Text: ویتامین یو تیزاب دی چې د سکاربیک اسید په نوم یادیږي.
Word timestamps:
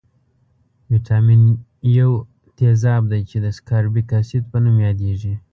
ویتامین 0.91 1.43
یو 1.97 2.09
تیزاب 2.57 3.03
دی 3.11 3.21
چې 3.29 3.37
د 3.45 3.47
سکاربیک 3.57 4.07
اسید 4.19 4.43
په 4.51 4.57
نوم 4.63 4.77
یادیږي. 4.87 5.33